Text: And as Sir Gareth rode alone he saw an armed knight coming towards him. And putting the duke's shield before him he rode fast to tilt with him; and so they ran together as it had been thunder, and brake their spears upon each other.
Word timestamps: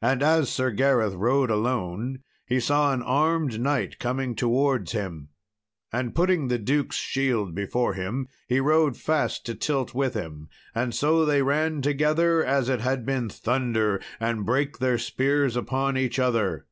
And 0.00 0.22
as 0.22 0.48
Sir 0.48 0.70
Gareth 0.70 1.12
rode 1.12 1.50
alone 1.50 2.20
he 2.46 2.58
saw 2.58 2.94
an 2.94 3.02
armed 3.02 3.60
knight 3.60 3.98
coming 3.98 4.34
towards 4.34 4.92
him. 4.92 5.28
And 5.92 6.14
putting 6.14 6.48
the 6.48 6.56
duke's 6.58 6.96
shield 6.96 7.54
before 7.54 7.92
him 7.92 8.26
he 8.48 8.58
rode 8.58 8.96
fast 8.96 9.44
to 9.44 9.54
tilt 9.54 9.94
with 9.94 10.14
him; 10.14 10.48
and 10.74 10.94
so 10.94 11.26
they 11.26 11.42
ran 11.42 11.82
together 11.82 12.42
as 12.42 12.70
it 12.70 12.80
had 12.80 13.04
been 13.04 13.28
thunder, 13.28 14.00
and 14.18 14.46
brake 14.46 14.78
their 14.78 14.96
spears 14.96 15.56
upon 15.56 15.98
each 15.98 16.18
other. 16.18 16.64